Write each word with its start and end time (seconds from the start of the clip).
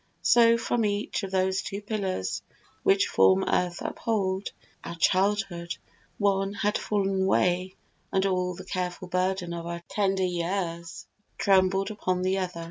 So 0.23 0.57
from 0.57 0.83
each 0.83 1.21
Of 1.21 1.29
those 1.29 1.61
two 1.61 1.79
pillars 1.79 2.41
which 2.81 3.05
from 3.05 3.43
earth 3.47 3.83
uphold 3.83 4.49
Our 4.83 4.95
childhood, 4.95 5.77
one 6.17 6.53
had 6.53 6.75
fall'n 6.79 7.21
away, 7.21 7.75
and 8.11 8.25
all 8.25 8.55
The 8.55 8.65
careful 8.65 9.09
burthen 9.09 9.53
of 9.53 9.67
our 9.67 9.83
tender 9.89 10.25
years 10.25 11.05
Trembled 11.37 11.91
upon 11.91 12.23
the 12.23 12.39
other. 12.39 12.59